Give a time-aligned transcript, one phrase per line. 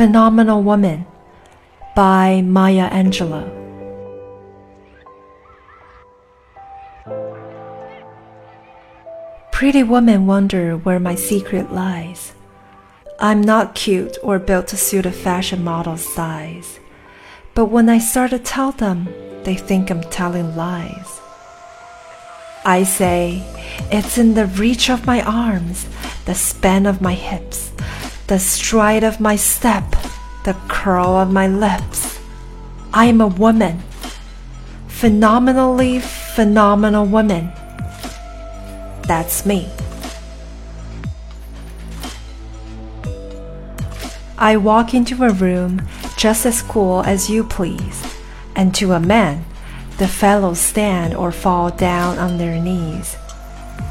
[0.00, 1.04] Phenomenal Woman
[1.94, 3.44] by Maya Angelou.
[9.52, 12.32] Pretty women wonder where my secret lies.
[13.20, 16.80] I'm not cute or built to suit a fashion model's size.
[17.54, 19.06] But when I start to tell them,
[19.42, 21.20] they think I'm telling lies.
[22.64, 23.44] I say,
[23.92, 25.86] it's in the reach of my arms,
[26.24, 27.69] the span of my hips,
[28.30, 29.84] the stride of my step,
[30.44, 32.20] the curl of my lips.
[32.94, 33.82] I am a woman.
[34.86, 37.50] Phenomenally phenomenal woman.
[39.02, 39.68] That's me.
[44.38, 45.82] I walk into a room
[46.16, 48.16] just as cool as you please,
[48.54, 49.44] and to a man,
[49.98, 53.16] the fellows stand or fall down on their knees.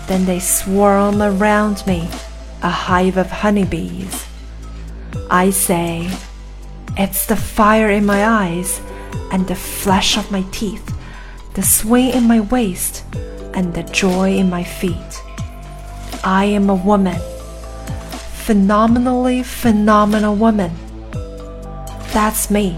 [0.08, 2.08] Then they swarm around me,
[2.64, 4.29] a hive of honeybees.
[5.30, 6.10] I say,
[6.98, 8.82] It's the fire in my eyes,
[9.32, 10.96] and the flesh of my teeth,
[11.54, 13.04] the swing in my waist,
[13.54, 15.22] and the joy in my feet.
[16.24, 17.20] I am a woman,
[18.46, 20.72] phenomenally phenomenal woman.
[22.14, 22.78] That's me.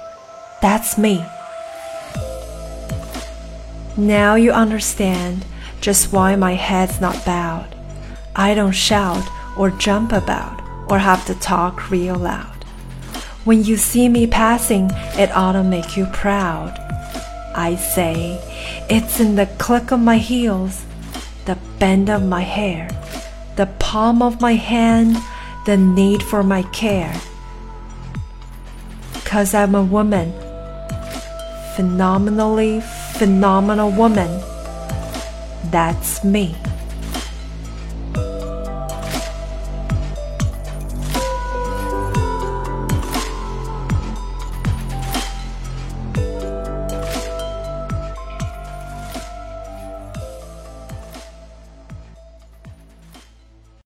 [0.61, 1.25] That's me.
[3.97, 5.45] Now you understand
[5.81, 7.75] just why my head's not bowed.
[8.35, 9.27] I don't shout
[9.57, 12.63] or jump about or have to talk real loud.
[13.43, 16.77] When you see me passing, it ought to make you proud.
[17.55, 18.39] I say,
[18.89, 20.85] it's in the click of my heels,
[21.45, 22.87] the bend of my hair,
[23.55, 25.17] the palm of my hand,
[25.65, 27.19] the need for my care.
[29.25, 30.33] Cause I'm a woman,
[31.75, 34.41] phenomenally phenomenal woman.
[35.71, 36.55] That's me.